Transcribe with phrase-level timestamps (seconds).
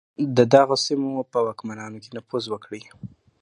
[0.37, 2.81] د دغو سیمو په واکمنانو کې نفوذ وکړي.